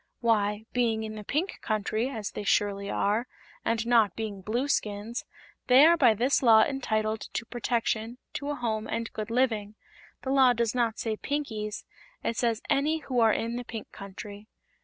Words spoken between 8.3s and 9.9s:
to a home and good living.